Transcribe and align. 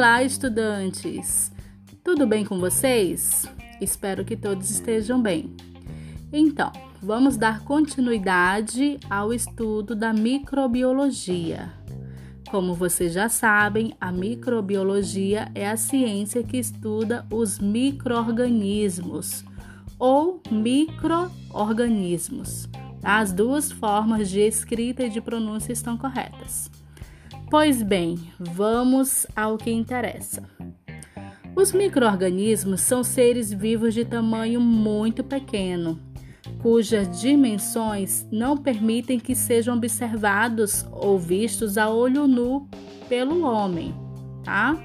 Olá, 0.00 0.24
estudantes! 0.24 1.52
Tudo 2.02 2.26
bem 2.26 2.42
com 2.42 2.58
vocês? 2.58 3.46
Espero 3.82 4.24
que 4.24 4.34
todos 4.34 4.70
estejam 4.70 5.20
bem. 5.20 5.54
Então, 6.32 6.72
vamos 7.02 7.36
dar 7.36 7.60
continuidade 7.64 8.98
ao 9.10 9.30
estudo 9.30 9.94
da 9.94 10.10
microbiologia. 10.10 11.70
Como 12.50 12.72
vocês 12.72 13.12
já 13.12 13.28
sabem, 13.28 13.94
a 14.00 14.10
microbiologia 14.10 15.52
é 15.54 15.68
a 15.68 15.76
ciência 15.76 16.42
que 16.42 16.56
estuda 16.56 17.26
os 17.30 17.58
microorganismos 17.58 19.44
ou 19.98 20.40
microorganismos. 20.50 22.70
As 23.02 23.34
duas 23.34 23.70
formas 23.70 24.30
de 24.30 24.40
escrita 24.40 25.02
e 25.02 25.10
de 25.10 25.20
pronúncia 25.20 25.74
estão 25.74 25.98
corretas. 25.98 26.70
Pois 27.50 27.82
bem, 27.82 28.16
vamos 28.38 29.26
ao 29.34 29.58
que 29.58 29.72
interessa. 29.72 30.48
Os 31.56 31.72
microorganismos 31.72 32.80
são 32.80 33.02
seres 33.02 33.52
vivos 33.52 33.92
de 33.92 34.04
tamanho 34.04 34.60
muito 34.60 35.24
pequeno, 35.24 35.98
cujas 36.62 37.20
dimensões 37.20 38.24
não 38.30 38.56
permitem 38.56 39.18
que 39.18 39.34
sejam 39.34 39.76
observados 39.76 40.86
ou 40.92 41.18
vistos 41.18 41.76
a 41.76 41.90
olho 41.90 42.28
nu 42.28 42.68
pelo 43.08 43.42
homem, 43.42 43.92
tá? 44.44 44.80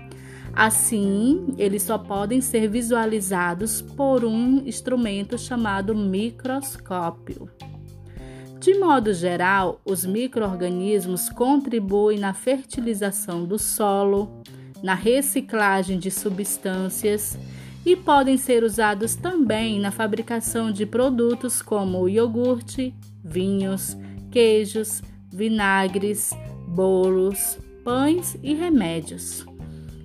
Assim, 0.52 1.54
eles 1.60 1.84
só 1.84 2.00
podem 2.00 2.42
ser 2.42 2.68
visualizados 2.68 3.80
por 3.80 4.26
um 4.26 4.64
instrumento 4.66 5.38
chamado 5.38 5.94
microscópio. 5.94 7.48
De 8.66 8.74
modo 8.74 9.14
geral, 9.14 9.80
os 9.86 10.08
microorganismos 10.08 11.30
contribuem 11.30 12.18
na 12.18 12.34
fertilização 12.34 13.46
do 13.46 13.60
solo, 13.60 14.42
na 14.82 14.96
reciclagem 14.96 16.00
de 16.00 16.10
substâncias 16.10 17.38
e 17.86 17.96
podem 17.96 18.38
ser 18.38 18.64
usados 18.64 19.14
também 19.14 19.80
na 19.80 19.92
fabricação 19.92 20.72
de 20.72 20.84
produtos 20.84 21.62
como 21.62 22.10
iogurte, 22.10 22.92
vinhos, 23.24 23.96
queijos, 24.32 25.04
vinagres, 25.32 26.32
bolos, 26.68 27.60
pães 27.84 28.36
e 28.42 28.56
remédios. 28.56 29.46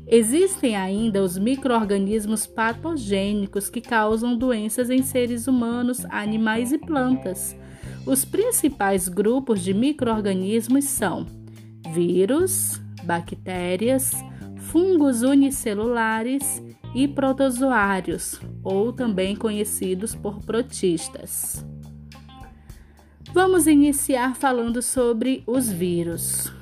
Existem 0.06 0.76
ainda 0.76 1.22
os 1.22 1.38
microorganismos 1.38 2.46
patogênicos 2.46 3.70
que 3.70 3.80
causam 3.80 4.36
doenças 4.36 4.90
em 4.90 5.02
seres 5.02 5.46
humanos, 5.46 6.04
animais 6.10 6.72
e 6.72 6.78
plantas 6.78 7.58
os 8.06 8.24
principais 8.24 9.08
grupos 9.08 9.62
de 9.62 9.74
microorganismos 9.74 10.84
são 10.84 11.26
vírus, 11.92 12.80
bactérias, 13.04 14.12
fungos 14.56 15.22
unicelulares 15.22 16.62
e 16.94 17.06
protozoários, 17.06 18.40
ou 18.62 18.92
também 18.92 19.36
conhecidos 19.36 20.14
por 20.14 20.40
protistas. 20.40 21.64
Vamos 23.32 23.66
iniciar 23.66 24.34
falando 24.34 24.82
sobre 24.82 25.42
os 25.46 25.70
vírus. 25.70 26.52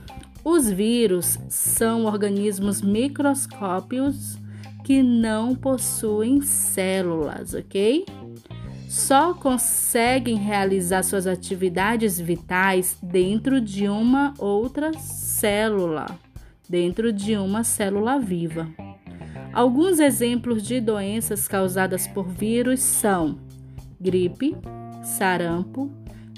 Os 0.45 0.71
vírus 0.71 1.39
são 1.49 2.05
organismos 2.05 2.83
microscópicos 2.83 4.39
que 4.85 5.03
não 5.03 5.55
possuem 5.55 6.41
células, 6.41 7.55
ok? 7.55 8.05
Só 8.89 9.35
conseguem 9.35 10.37
realizar 10.37 11.03
suas 11.03 11.27
atividades 11.27 12.19
vitais 12.19 12.97
dentro 13.03 13.61
de 13.61 13.87
uma 13.87 14.33
outra 14.39 14.95
célula, 14.95 16.07
dentro 16.67 17.13
de 17.13 17.37
uma 17.37 17.63
célula 17.63 18.19
viva. 18.19 18.67
Alguns 19.53 19.99
exemplos 19.99 20.63
de 20.63 20.81
doenças 20.81 21.47
causadas 21.47 22.07
por 22.07 22.29
vírus 22.29 22.81
são 22.81 23.39
gripe, 24.01 24.57
sarampo, 25.03 25.91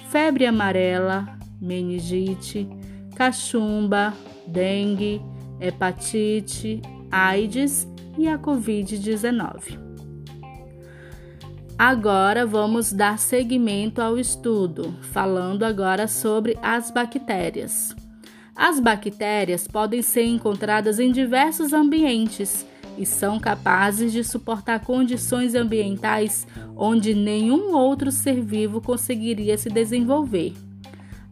febre 0.09 0.45
amarela, 0.45 1.39
meningite, 1.61 2.69
cachumba, 3.15 4.13
dengue, 4.47 5.23
hepatite, 5.61 6.83
AIDS 7.13 7.87
e 8.19 8.27
a 8.27 8.37
Covid-19. 8.37 9.90
Agora 11.83 12.45
vamos 12.45 12.93
dar 12.93 13.19
seguimento 13.19 14.03
ao 14.03 14.19
estudo, 14.19 14.95
falando 15.13 15.63
agora 15.63 16.07
sobre 16.07 16.59
as 16.61 16.91
bactérias. 16.91 17.97
As 18.55 18.79
bactérias 18.79 19.67
podem 19.67 20.03
ser 20.03 20.27
encontradas 20.27 20.99
em 20.99 21.11
diversos 21.11 21.73
ambientes 21.73 22.67
e 22.99 23.07
são 23.07 23.41
capazes 23.41 24.13
de 24.13 24.23
suportar 24.23 24.81
condições 24.81 25.55
ambientais 25.55 26.47
onde 26.77 27.15
nenhum 27.15 27.75
outro 27.75 28.13
ser 28.13 28.43
vivo 28.43 28.83
conseguiria 28.83 29.57
se 29.57 29.71
desenvolver. 29.71 30.53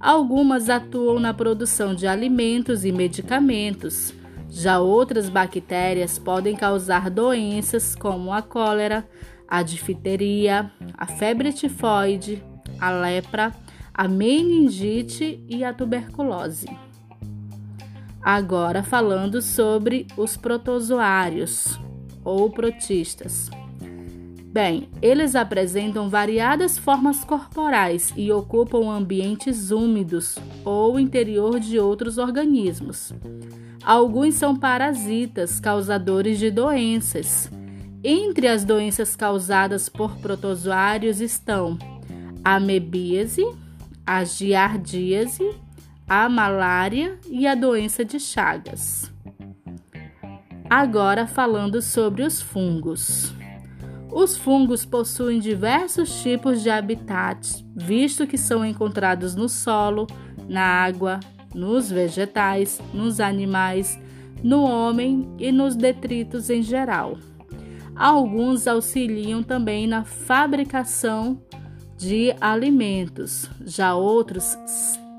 Algumas 0.00 0.70
atuam 0.70 1.20
na 1.20 1.34
produção 1.34 1.94
de 1.94 2.06
alimentos 2.06 2.86
e 2.86 2.90
medicamentos. 2.90 4.14
Já 4.48 4.80
outras 4.80 5.28
bactérias 5.28 6.18
podem 6.18 6.56
causar 6.56 7.10
doenças 7.10 7.94
como 7.94 8.32
a 8.32 8.40
cólera, 8.40 9.06
a 9.48 9.62
difteria, 9.62 10.70
a 10.96 11.06
febre 11.06 11.52
tifoide, 11.52 12.42
a 12.78 12.90
lepra, 12.90 13.54
a 13.94 14.06
meningite 14.06 15.42
e 15.48 15.64
a 15.64 15.72
tuberculose. 15.72 16.68
Agora 18.22 18.82
falando 18.82 19.40
sobre 19.40 20.06
os 20.16 20.36
protozoários 20.36 21.80
ou 22.22 22.50
protistas. 22.50 23.50
Bem, 24.52 24.88
eles 25.00 25.34
apresentam 25.34 26.08
variadas 26.08 26.76
formas 26.76 27.24
corporais 27.24 28.12
e 28.16 28.30
ocupam 28.32 28.90
ambientes 28.90 29.70
úmidos 29.70 30.36
ou 30.64 30.98
interior 30.98 31.60
de 31.60 31.78
outros 31.78 32.18
organismos. 32.18 33.12
Alguns 33.84 34.34
são 34.34 34.56
parasitas 34.56 35.60
causadores 35.60 36.38
de 36.38 36.50
doenças 36.50 37.50
entre 38.10 38.48
as 38.48 38.64
doenças 38.64 39.14
causadas 39.14 39.90
por 39.90 40.16
protozoários 40.16 41.20
estão 41.20 41.76
a 42.42 42.54
amebíase, 42.54 43.46
a 44.06 44.24
giardíase, 44.24 45.54
a 46.08 46.26
malária 46.26 47.18
e 47.28 47.46
a 47.46 47.54
doença 47.54 48.06
de 48.06 48.18
Chagas. 48.18 49.12
Agora 50.70 51.26
falando 51.26 51.82
sobre 51.82 52.22
os 52.22 52.40
fungos. 52.40 53.34
Os 54.10 54.38
fungos 54.38 54.86
possuem 54.86 55.38
diversos 55.38 56.22
tipos 56.22 56.62
de 56.62 56.70
habitats, 56.70 57.62
visto 57.76 58.26
que 58.26 58.38
são 58.38 58.64
encontrados 58.64 59.34
no 59.34 59.50
solo, 59.50 60.06
na 60.48 60.62
água, 60.62 61.20
nos 61.54 61.90
vegetais, 61.90 62.80
nos 62.94 63.20
animais, 63.20 64.00
no 64.42 64.62
homem 64.62 65.28
e 65.38 65.52
nos 65.52 65.76
detritos 65.76 66.48
em 66.48 66.62
geral. 66.62 67.18
Alguns 67.98 68.68
auxiliam 68.68 69.42
também 69.42 69.88
na 69.88 70.04
fabricação 70.04 71.42
de 71.96 72.32
alimentos, 72.40 73.50
já 73.66 73.96
outros 73.96 74.56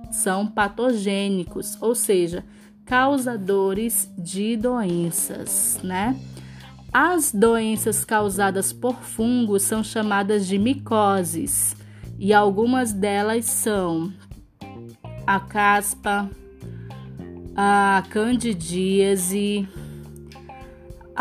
são 0.10 0.48
patogênicos, 0.48 1.78
ou 1.82 1.94
seja, 1.94 2.46
causadores 2.86 4.10
de 4.18 4.56
doenças, 4.56 5.78
né? 5.84 6.18
As 6.92 7.34
doenças 7.34 8.06
causadas 8.06 8.72
por 8.72 8.96
fungos 8.96 9.64
são 9.64 9.84
chamadas 9.84 10.48
de 10.48 10.58
micoses 10.58 11.76
e 12.18 12.34
algumas 12.34 12.94
delas 12.94 13.46
são 13.46 14.12
a 15.28 15.40
caspa, 15.40 16.30
a 17.56 18.04
candidíase, 18.10 19.68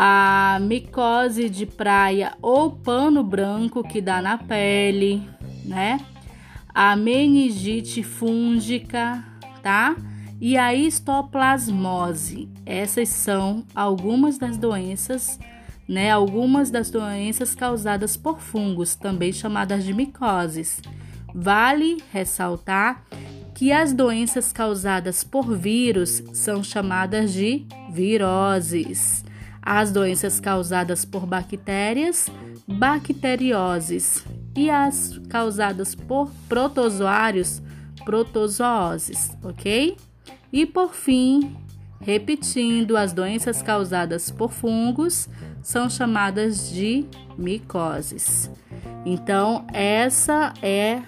a 0.01 0.59
micose 0.61 1.49
de 1.49 1.65
praia 1.65 2.31
ou 2.41 2.71
pano 2.71 3.21
branco 3.21 3.83
que 3.83 3.99
dá 3.99 4.21
na 4.21 4.37
pele, 4.37 5.21
né? 5.65 5.99
A 6.73 6.95
meningite 6.95 8.01
fúngica, 8.01 9.21
tá? 9.61 9.97
E 10.39 10.55
a 10.55 10.73
histoplasmose. 10.73 12.47
Essas 12.65 13.09
são 13.09 13.65
algumas 13.75 14.37
das 14.37 14.55
doenças, 14.55 15.37
né? 15.85 16.09
Algumas 16.09 16.71
das 16.71 16.89
doenças 16.89 17.53
causadas 17.53 18.15
por 18.15 18.39
fungos, 18.39 18.95
também 18.95 19.33
chamadas 19.33 19.83
de 19.83 19.93
micoses. 19.93 20.81
Vale 21.35 22.01
ressaltar 22.13 23.03
que 23.53 23.73
as 23.73 23.91
doenças 23.91 24.53
causadas 24.53 25.25
por 25.25 25.53
vírus 25.57 26.23
são 26.31 26.63
chamadas 26.63 27.33
de 27.33 27.65
viroses 27.91 29.27
as 29.61 29.91
doenças 29.91 30.39
causadas 30.39 31.05
por 31.05 31.25
bactérias, 31.25 32.27
bacterioses, 32.67 34.23
e 34.55 34.69
as 34.69 35.19
causadas 35.29 35.95
por 35.95 36.29
protozoários, 36.47 37.61
protozooses, 38.03 39.37
ok? 39.43 39.95
E 40.51 40.65
por 40.65 40.93
fim, 40.93 41.55
Repetindo, 42.01 42.95
as 42.95 43.11
doenças 43.11 43.61
causadas 43.61 44.31
por 44.31 44.51
fungos 44.51 45.27
são 45.61 45.89
chamadas 45.89 46.71
de 46.71 47.05
micoses. 47.37 48.49
Então, 49.05 49.67
essa 49.73 50.53
é 50.61 51.01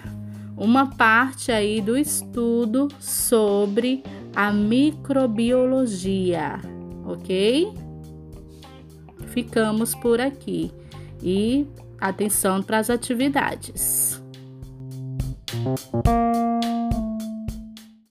uma 0.56 0.94
parte 0.94 1.50
aí 1.50 1.80
do 1.80 1.96
estudo 1.96 2.88
sobre 3.00 4.04
a 4.36 4.52
microbiologia, 4.52 6.60
ok? 7.06 7.72
Ficamos 9.32 9.94
por 9.94 10.20
aqui 10.20 10.70
e 11.22 11.66
atenção 11.98 12.62
para 12.62 12.78
as 12.78 12.90
atividades. 12.90 14.22